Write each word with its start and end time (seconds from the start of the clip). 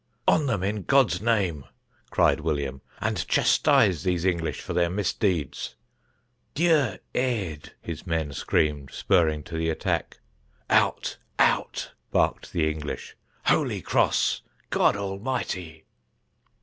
"On 0.27 0.47
them 0.47 0.63
in 0.63 0.81
God's 0.81 1.21
name," 1.21 1.63
cried 2.09 2.39
William, 2.39 2.81
"and 2.99 3.23
chastise 3.27 4.01
these 4.01 4.25
English 4.25 4.59
for 4.59 4.73
their 4.73 4.89
misdeeds." 4.89 5.75
"Dieu 6.55 6.97
aidé," 7.13 7.69
his 7.81 8.07
men 8.07 8.33
screamed, 8.33 8.89
spurring 8.89 9.43
to 9.43 9.55
the 9.55 9.69
attack. 9.69 10.17
"Out, 10.71 11.19
Out!" 11.37 11.91
barked 12.09 12.51
the 12.51 12.67
English, 12.67 13.15
"Holy 13.45 13.79
Cross! 13.83 14.41
God 14.71 14.95
Almighty!" 14.95 15.85